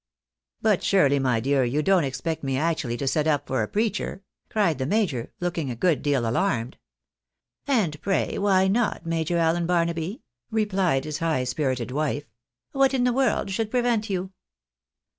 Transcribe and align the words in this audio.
"But 0.63 0.81
surely, 0.81 1.19
my 1.19 1.39
dear, 1.39 1.63
you 1.63 1.83
don't 1.83 2.03
expect 2.05 2.43
me 2.43 2.57
actually 2.57 2.97
to 2.97 3.07
set 3.07 3.27
up 3.27 3.45
for 3.45 3.61
a 3.61 3.67
preacher?" 3.67 4.23
cried 4.49 4.79
the 4.79 4.87
major, 4.87 5.31
looking 5.39 5.69
a 5.69 5.75
good 5.75 6.01
deal 6.01 6.27
alarmed." 6.27 6.79
And 7.67 8.01
pray, 8.01 8.39
why 8.39 8.67
not. 8.67 9.05
Major 9.05 9.37
Allen 9.37 9.67
Barnaby?" 9.67 10.23
replied 10.49 11.03
his 11.05 11.19
high 11.19 11.43
spirited 11.43 11.91
wife;" 11.91 12.25
what 12.71 12.95
in 12.95 13.03
the 13.03 13.13
world 13.13 13.51
should 13.51 13.69
prevent 13.69 14.09
you? 14.09 14.31